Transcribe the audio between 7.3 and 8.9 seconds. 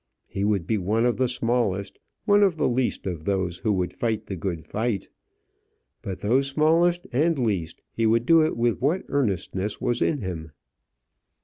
least, he would do it with